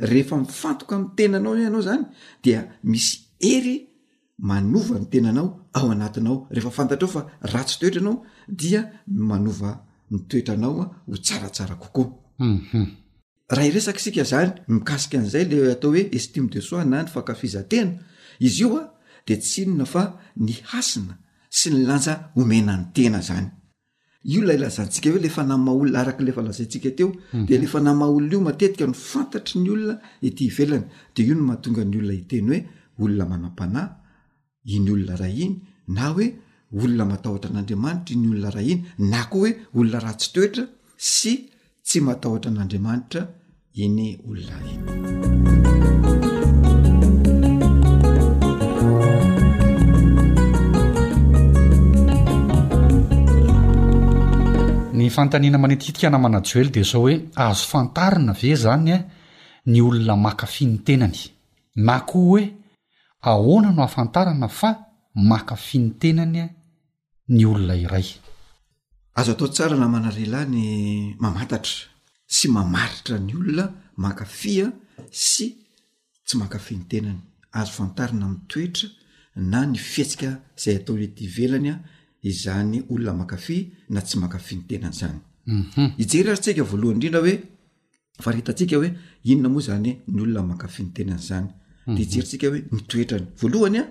[0.02, 2.04] rehefa mifantoka am'y tenanao ianao zany
[2.42, 3.76] dia misy ery
[4.38, 8.24] manova ny tenanao ao anatinao rehefa fantatra ao fa ratsy toetranao
[8.58, 9.70] dia manova
[10.10, 12.60] ny toetranaoa ho tsaratsara kokoa um
[13.54, 17.92] raha iresaka isika zany mikasika an'izay le atao hoe estime de sois na ny fankafizantena
[18.46, 18.82] izy io a
[19.26, 20.02] de tsinona fa
[20.36, 21.14] ny hasina
[21.56, 23.48] sy ny lanja homena ny tena zany
[24.30, 27.46] io lay lazantsika oe lefa na maolona araka lefa lazaintsika teo mhm.
[27.46, 31.34] de lefa na ma olona io matetika no fantatry ny olona ity hivelany de io
[31.34, 32.64] no mahatonga ny olona iteny hoe
[32.98, 33.88] olona manampanahy
[34.74, 35.54] iny olona ra iny
[35.88, 36.26] na hoe
[36.72, 40.64] olona matahtra an'andriamanitra iny olona raha iny na koa hoe olona raha tsy toetra
[40.96, 41.32] sy
[41.86, 43.22] tsy matahotra an'andriamanitra
[43.84, 45.80] iny olona iny
[55.02, 59.04] ny fantaniana mane titika namana joely de zao hoe aazo fantarina ve zany a e?
[59.66, 61.18] ny olona makafi nytenany
[61.76, 62.42] na koa hoe
[63.22, 64.70] ahoana no ahafantarana fa
[65.14, 66.54] makafi nytenanya e?
[67.28, 68.06] ny olona iray
[69.14, 70.60] azo atao tsara na manarelahy ny
[71.20, 71.82] mamatatra
[72.36, 74.66] sy mamaritra ny olona makafia
[75.32, 75.44] sy
[76.26, 77.20] tsy makafi nytenany
[77.60, 78.88] azo fantarina mi'y toetra
[79.50, 81.76] na ny fihetsika izay atao edivelany a
[82.30, 87.42] zyolonamakafy na tsy makafy nytenanzanyieraytsiavoalohanyrindraoe mhm.
[88.22, 88.88] faitaikaoe
[89.24, 91.54] inona moa zany nyolona makafy nytenanzanyde
[91.86, 91.98] mhm.
[92.02, 93.84] ierytsikahoe mtoetrany valonya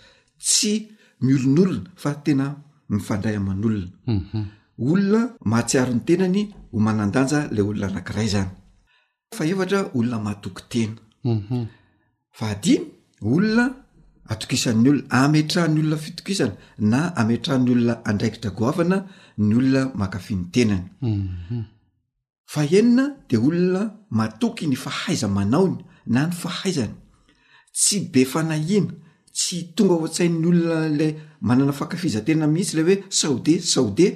[0.46, 0.72] tsy
[1.24, 2.46] miolon'olona fa tena
[2.90, 4.40] mifandray aman'olona mhm.
[4.88, 5.20] olona
[5.50, 8.50] mahatsiaro ny tenany ho manandanja la olona anakiray zany
[9.36, 9.58] faer
[9.98, 12.84] olona mahatoky tenafaad mhm.
[13.34, 13.64] olona
[14.32, 16.54] atokisan'ny olona ametrahany olona fitokisana
[16.90, 18.98] na ametrahanyolona andraikidra goavana
[19.46, 21.62] ny olona makafi 'ny tenany mhm.
[22.52, 23.82] fa enina de olona
[24.16, 25.74] matoky ny fahaiza manaony
[26.14, 26.94] na ny fahaizany
[27.76, 28.90] tsy be fanahina
[29.36, 31.12] tsy tonga ao an-tsain'ny olona lay
[31.48, 34.06] manana fankafizatena mihitsy la oe saode saode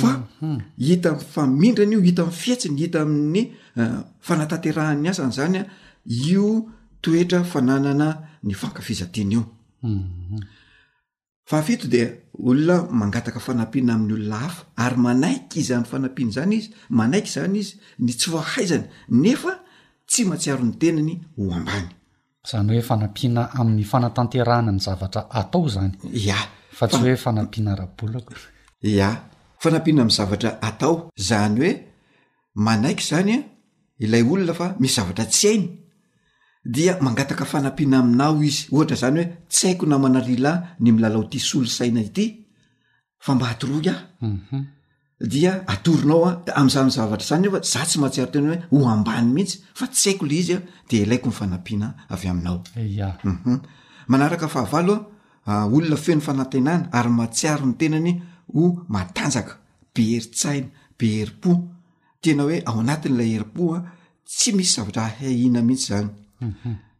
[0.00, 0.10] fa
[0.42, 0.58] mhm.
[0.88, 3.42] hita famindrana io hita m' fiaitsiny hita ami'ny
[3.80, 3.94] eh,
[4.26, 5.62] fanatanterahan'ny asany zany a
[6.28, 6.46] io
[7.02, 8.08] toetra fananana
[8.46, 9.42] ny fankafizatena io
[9.82, 10.40] mhm.
[11.44, 17.30] fafito de olona mangataka fanampihana amin'n'olona hafa ary manaiky iz any fanampihany zany izy manaiky
[17.30, 19.52] zany izy ny tsy vahay zany nefa
[20.08, 21.88] tsy mahatsiaro ny tenany ho ambany
[22.50, 25.92] zany hoe fanampiana amin'ny fanatanterahana ny zavatra atao zany
[26.32, 26.38] a
[26.72, 28.34] fa tsy hoe fanampiana rabolako
[28.80, 29.08] ia
[29.58, 31.72] fanampihana am zavatra atao zany hoe
[32.54, 33.38] manaiky zanya
[33.98, 35.68] ilay olona fa misy zavatra tsy hainy
[36.64, 41.38] dia magataka fanampina aminao izy ohata zany oe tsy haiko namana rila ny milalao ti
[41.38, 42.46] solo saina ity
[43.18, 44.62] fa mba hatoroa mhm.
[45.20, 51.02] dia atorinaoa amzzavatra zany fa za tsy masiarotenaoehoambany mihitsy fa sy aiko le izya de
[51.02, 51.32] aio
[52.78, 55.00] yiaoaakahavaoa
[55.68, 58.12] olona feny fanatenana ary matsiaro ny tenany
[58.60, 59.52] o matanjaka
[59.94, 61.50] be eritsaina be eripo
[62.22, 63.78] tena oe ao natin'la herpoa
[64.28, 66.10] tsy misy zavatra ahahina mihitsy zany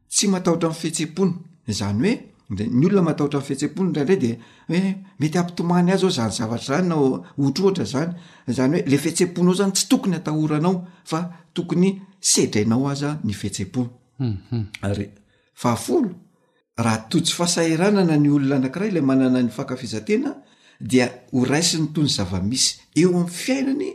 [0.08, 1.34] tsy matahotra a fietsempony
[1.68, 2.10] zany
[2.48, 4.30] hoe ny olona matahotra mfetseampony ra le de
[4.72, 4.80] oe
[5.20, 7.04] mety ampitomany azy ao zany zavatra zany nao
[7.46, 8.10] otr ohatra zany
[8.56, 10.74] zany hoe le fietseamponao zany tsy tokony hatahoranao
[11.10, 11.18] fa
[11.54, 11.88] tokony
[12.20, 13.88] sedrainao az ny fetsepony
[14.18, 14.62] mhm.
[14.82, 16.00] aryfahafoo
[16.84, 20.30] raha totsy fasairanana ny olona anakiray la manana ny fankafizatena
[20.90, 22.68] dia horaisyny tony zava-misy
[23.00, 23.90] eo am fiainany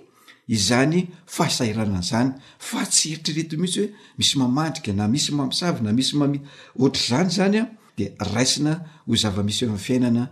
[0.53, 1.01] izany
[1.35, 2.29] fahasairanana zany
[2.67, 3.89] fa tsy eritrereto mhitsy hoe
[4.19, 6.39] misy mamadrika na misy mamisavy na misy mami
[6.81, 7.65] oatr' zany zany a
[7.97, 8.73] de raisina
[9.05, 10.23] ho zava-misy o ami'n fiainana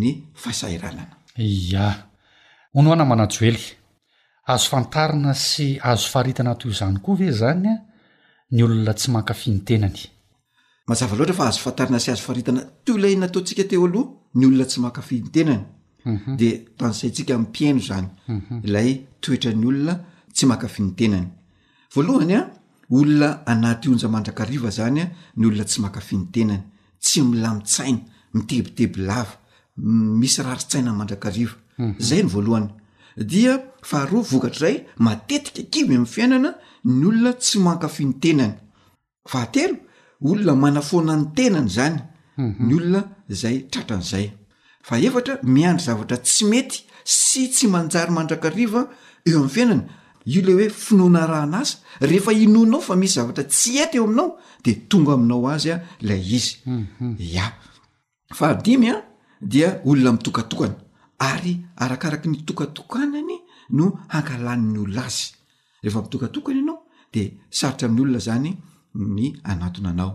[0.00, 0.08] ny
[0.42, 1.06] fahasairanana
[1.72, 1.88] ya
[2.76, 3.64] o noana manasoely
[4.52, 7.76] azo fantarina sy azo faritana toy izany koa ve zany a
[8.54, 9.98] ny olona tsy mankafi ntenany
[10.88, 14.66] mazava loatra fa azo fantarina sy azo fahritana to laina ataotsika teo aloha ny olona
[14.70, 15.62] tsy mankafntenany
[16.04, 16.36] Mhm.
[16.36, 16.48] de
[16.78, 18.54] tansayntsika m mpiaino zany mhm.
[18.64, 18.90] ilay
[19.22, 19.94] toetrany olona
[20.34, 21.28] tsy makafi nytenany
[21.94, 22.42] voalohany a
[22.96, 25.04] olona anaty onja mandrakariva zanya
[25.36, 26.62] ny olona tsy makafi ny tenany
[27.04, 28.00] tsy milamitsaina
[28.34, 29.34] mitebitebilava
[30.20, 31.94] misy raritsaina mandrakariva mhm.
[32.08, 32.68] zay ny voalohany
[33.30, 33.52] dia
[33.90, 34.76] faharoa vokatr' ray
[35.06, 36.50] matetika kivy am'ny fiainana
[36.98, 38.54] ny olona tsy makafi ny tenany
[39.32, 39.72] vateo
[40.30, 41.96] olona manafoana ny tenany zany
[42.68, 43.00] ny olona
[43.40, 44.26] zay tratran'zay
[44.82, 48.80] fa efatra miandry zavatra tsy mety sy tsy manjary mandrakariva
[49.28, 49.80] eo amn'ny fiainana
[50.26, 54.04] io le hoe finoana raha na aza rehefa inonao fa misy zavatra tsy ety eo
[54.04, 57.16] aminao de tonga aminao azy a la izy mhm.
[57.44, 57.54] a
[58.38, 58.96] fa dimy a
[59.40, 60.74] dia olona mitokatokana
[61.18, 63.36] ary arakaraky ny tokatokanany
[63.76, 65.34] no hankalany olona azy
[65.82, 66.80] rehefa mitokatokany ianao
[67.12, 68.50] de sarotra amin'ny olona zany
[69.14, 70.14] ny anatona anao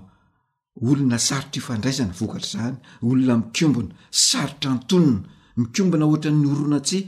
[0.82, 5.20] olona sarotra ifandraizana vokatra zany olona mikombona sarotra antonona
[5.58, 7.00] mikombona ohatra ny oronatsi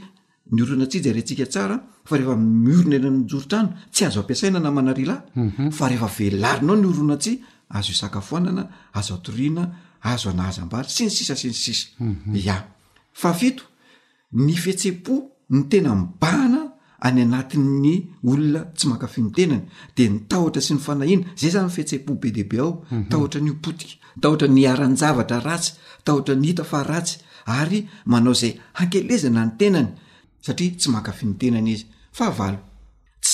[0.52, 6.82] ny oronatsi je rentsika tsara fa rehefamiorona enannjorotrano tsy azo ampiasaina namanarilayfarehefavelrinao mhm.
[6.84, 7.32] ny oronatsi
[7.76, 8.62] azo hisakafoanana
[8.94, 9.64] azo atoriana
[10.02, 12.48] azo anahazy mbary siny sisa sinysisa mhm.
[12.54, 12.56] a
[13.12, 13.64] fafito
[14.32, 15.14] ny fetse-po
[15.50, 16.60] ny tena mbahana
[17.06, 17.94] any anati'ny
[18.30, 19.64] olona tsy makafy ntenany
[19.96, 23.08] de nytahotra sy ny fanahina zay zany fihtsai-po be dehibe ao mhm.
[23.10, 25.70] tahtra ny potika tatra nyaranjavatra ratsy
[26.06, 27.14] tatra ny hita fa ratsy
[27.58, 27.80] ary
[28.12, 29.88] manao zay hankelezana ny tenany
[30.46, 32.56] satria tsy makafy ntenany izytsy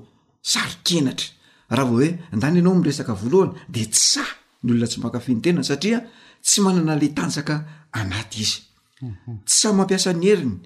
[0.46, 1.32] sarkenatra
[1.68, 4.30] raha vao hoe andany ianao miresaka voalohany de tsysah
[4.62, 5.98] ny olona tsy mankafintenana satria
[6.46, 7.56] tsy manana le tanjaka
[7.98, 8.58] anaty izy
[9.02, 9.34] mhm.
[9.46, 10.56] tsy sa mampiasa ny heriny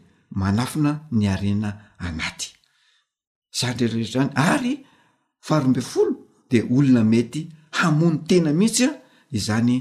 [0.41, 1.71] manafina ny arena
[2.07, 2.47] anaty
[3.59, 4.75] zayrerehetra any ary
[5.47, 6.13] faharombe folo
[6.51, 7.41] de olona mety
[7.79, 8.89] hamony tena mihitsya
[9.37, 9.75] izany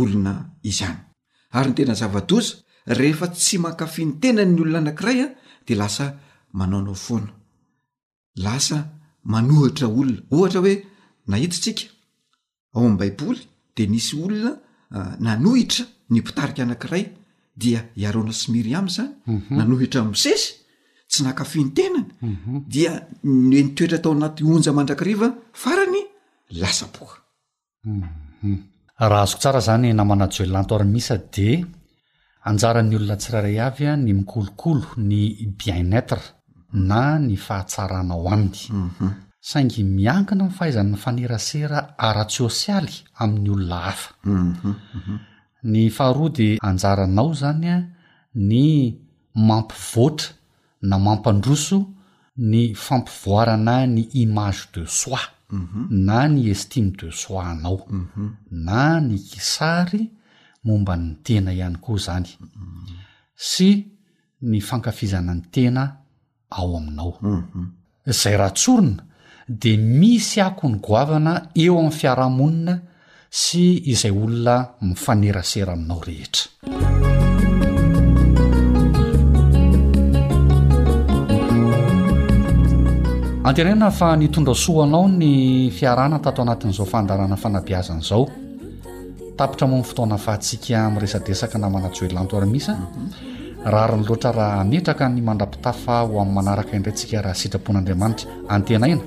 [0.00, 0.32] olona
[0.70, 0.98] izany
[1.58, 2.54] ary ny tena zava-doza
[2.98, 5.28] rehefa tsy mankafintena ny olona anankiray a
[5.66, 6.06] de lasa
[6.58, 7.32] manaonao foana
[8.44, 8.78] lasa
[9.24, 10.74] manohitra olona ohatra hoe
[11.26, 11.84] nahitotsika
[12.74, 13.40] ao ami' baiboly
[13.76, 14.52] de nisy olona
[14.96, 17.04] ah, nanohitra ny mpitarika anankiray
[17.56, 19.54] dia iarona smiry am zany mhm.
[19.56, 20.44] nanohitra sesy
[21.08, 22.64] tsy nakafy ny tenany mhm.
[22.72, 22.92] dia
[23.24, 26.02] neny toetra tao anaty onja mandrakiriva farany
[26.60, 27.16] lasa boka
[27.84, 28.58] mhm.
[29.10, 31.64] raha azoko tsara zany namanajoellantoary misa de
[32.48, 35.18] anjarany olona tsirairay avy a ny mikolokolo ny
[35.58, 36.33] bien netre
[36.74, 39.08] na ny fahatsaranao aminy mhm.
[39.40, 44.54] saingy miankina ny fahaizanny fanerasera ara-tsosialy amin'ny olona hafa mhm,
[44.94, 45.18] mhm.
[45.72, 47.78] ny faharoade anjaranao zany a
[48.34, 48.66] ny
[49.34, 50.32] mampivotra
[50.82, 51.78] na mampandroso
[52.36, 55.30] ny fampivoarana ny image de sois
[56.06, 57.86] na ny estime de soinao
[58.66, 60.10] na ny kisary
[60.66, 62.30] momba ny tena ihany koa zany
[63.36, 63.70] sy
[64.50, 66.03] ny fankafizana ny tena
[66.56, 67.62] ao aminao mhm.
[68.06, 69.02] zay raha tsorona
[69.48, 72.74] dia misy ako ny goavana eo amin'n fiarahamonina
[73.42, 74.56] sy izay olona
[74.88, 76.44] mifanerasera aminao rehetra
[83.48, 88.24] anterena fa nitondra soahanao ny fiarahna tato anatin'izao fandarana fanabiazan'izao
[89.36, 93.42] tapitra moa 'ny fotoana faatsiaka ami'resadesaka na manatsoelanto ary misa mhm.
[93.64, 99.02] raha ariny loatra raha anetraka ny mandrapitafa ho amin'ny manaraka indrayntsika raha sitrapon'andriamanitra antena ina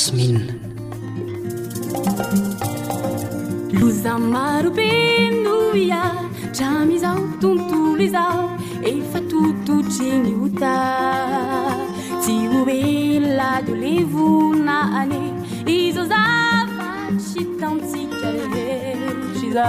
[0.00, 0.42] syminna
[3.80, 6.02] loza maro pendoia
[6.56, 7.10] tramiza
[7.44, 8.42] tontolo izao
[8.92, 10.74] efa tototreniota
[12.22, 15.22] ti hovelado le vona ane
[15.78, 16.88] iza zava
[17.30, 18.28] sitantsica
[18.62, 19.68] etry za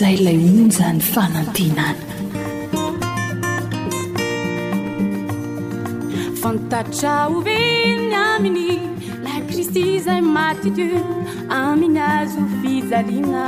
[0.00, 1.86] zay lay onzany fanantinana
[6.42, 8.68] fantatra ovelony aminy
[9.24, 10.86] la kristy zay mati to
[11.58, 13.44] aminy azo fijalina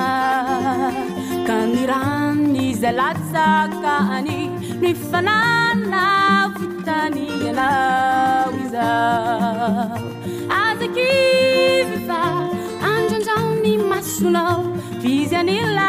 [1.48, 4.38] ka miranny za latsakahany
[4.80, 6.04] noe fanana
[6.54, 8.90] votaniny anao iza
[10.62, 12.22] azakyvyfa
[12.92, 14.62] andrandraony masonao
[15.02, 15.88] vizy anylla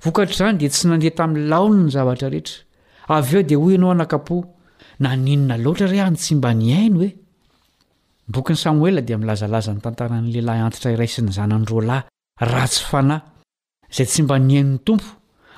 [0.05, 2.61] vokatr' zany dia tsy nandeha tamin'ny laony ny zavatra rehetra
[3.09, 4.37] a eo di hoy ianao anakapo
[5.01, 7.09] naninona loatra re nty mba na
[8.29, 12.03] bokiny samoe dia milazalaza ny tantaran'lehilahy antitra iray si ny zananydro lahy
[12.41, 13.21] ratsy fanahy
[13.99, 15.05] ay tsy mba niain tompo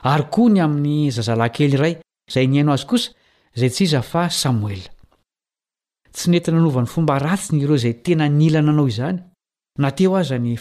[0.03, 1.99] ary oa ny amin'ny zazalankely iray
[2.33, 3.11] zay naioazysa
[3.59, 4.83] zay ts izaoenymbayaay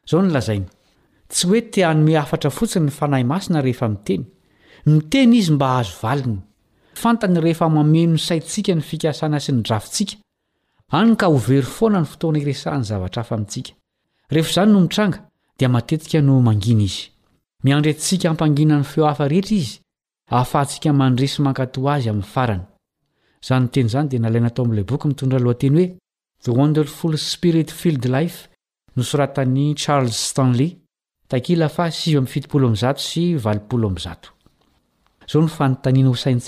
[0.08, 0.66] zao nolazaina
[1.30, 4.24] tsy hoe te hanome afatra fotsiny ny fanahy masina rehefa miteny
[4.92, 6.36] miteny izy mba ahazo valiny
[7.02, 10.18] fantany rehefa mameno saitsika ny fikasana sy ny drafintsika
[10.98, 13.72] anyy ka o very foana ny fotoana iresahn'ny zavatra afa amintsika
[14.34, 15.18] rehefa izany no mitranga
[15.58, 17.00] dia matetika no mangina izy
[17.64, 19.72] miandrentsika hampangina ny feo hafa rehetra izy
[20.36, 24.84] ahafahantsika mandresy mankatoh azy amin'ny faranyznntezn di naaolay
[25.62, 25.84] tehoe
[26.44, 28.38] the wnderfl spirit field life
[28.96, 30.78] nosoratan'ny charls stanley
[31.28, 36.40] takila fa sivy mfitopolo amzato sy valipolo amzatooahain'yohnyeo nyeny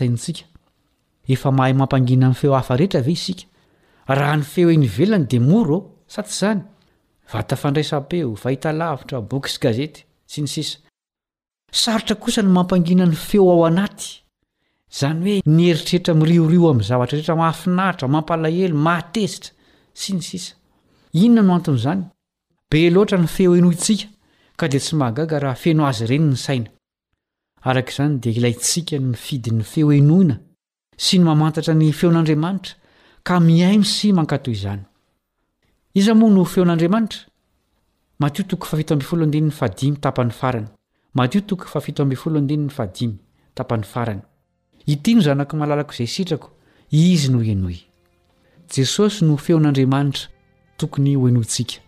[5.31, 5.39] de
[7.75, 9.87] rsaty zanydaeohiaitrabksy gaze
[10.33, 10.49] sy ny
[11.73, 14.05] isotraosa ny mampanginany feo ao anaty
[15.01, 19.51] zany hoe niheritreitra riorio am'yzatraeeaahaiahitraampaahelo mahatezitra
[20.03, 20.53] sy ny sisa
[21.13, 22.05] inona noan'zany
[22.71, 24.09] be loatra ny feo enointsika
[24.57, 26.69] ka di tsy mahagaga raha feno azy ireny ny saina
[27.65, 30.37] arak' izany dia ilay ntsika n mifidyny feo enoina
[30.97, 32.75] sy ny mamantatra ny feon'andriamanitra
[33.25, 34.81] ka mihaino sy mankato izany
[35.97, 37.27] izoa nofeon'aaaita
[38.21, 39.45] otodnyayotonyay
[44.93, 46.49] itno ana alalao zay sitrako
[46.91, 47.69] izy noeno
[48.73, 50.25] jesosy no feon'andriamanitra
[50.77, 51.88] tokony oenotsika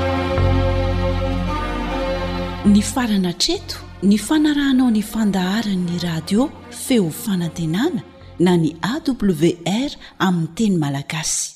[2.65, 8.01] ny farana treto ny fanarahanao ny fandaharany'ny radio feofanantenana
[8.39, 9.91] na ny awr
[10.27, 11.49] amin'ny teny malagasy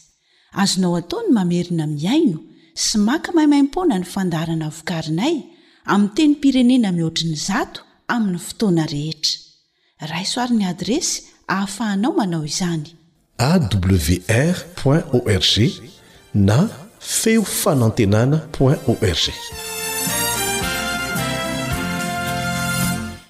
[0.62, 2.38] azonao atao ny mamerina miaino
[2.84, 5.36] sy maka maimaim-pona ny fandaharana vokarinay
[5.94, 7.82] amin'ny teny pirenena mihoatriny zato
[8.16, 9.34] amin'ny fotoana rehetra
[10.12, 11.16] raisoaryn'ny adresy
[11.54, 12.90] ahafahanao manao izany
[13.38, 14.58] awr
[14.90, 15.56] org
[16.34, 16.60] na
[17.00, 18.42] feo fanantenana
[18.90, 19.85] org